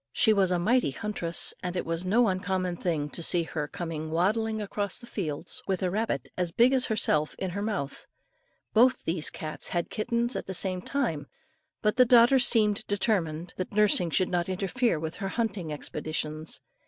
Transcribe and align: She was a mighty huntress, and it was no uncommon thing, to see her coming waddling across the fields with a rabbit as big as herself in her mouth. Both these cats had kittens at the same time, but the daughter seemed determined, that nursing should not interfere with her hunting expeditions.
She 0.11 0.33
was 0.33 0.49
a 0.49 0.57
mighty 0.57 0.89
huntress, 0.89 1.53
and 1.61 1.75
it 1.77 1.85
was 1.85 2.03
no 2.03 2.27
uncommon 2.27 2.75
thing, 2.75 3.07
to 3.11 3.21
see 3.21 3.43
her 3.43 3.67
coming 3.67 4.09
waddling 4.09 4.59
across 4.59 4.97
the 4.97 5.05
fields 5.05 5.61
with 5.67 5.83
a 5.83 5.91
rabbit 5.91 6.27
as 6.35 6.51
big 6.51 6.73
as 6.73 6.87
herself 6.87 7.35
in 7.37 7.51
her 7.51 7.61
mouth. 7.61 8.07
Both 8.73 9.05
these 9.05 9.29
cats 9.29 9.67
had 9.67 9.91
kittens 9.91 10.35
at 10.35 10.47
the 10.47 10.55
same 10.55 10.81
time, 10.81 11.27
but 11.83 11.97
the 11.97 12.05
daughter 12.05 12.39
seemed 12.39 12.83
determined, 12.87 13.53
that 13.57 13.71
nursing 13.73 14.09
should 14.09 14.29
not 14.29 14.49
interfere 14.49 14.99
with 14.99 15.17
her 15.17 15.27
hunting 15.29 15.71
expeditions. 15.71 16.61